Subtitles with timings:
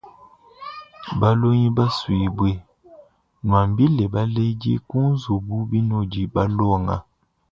[1.19, 2.51] Balongi basuibwe,
[3.45, 6.97] nwambile baledi kunzubu binudi balonga.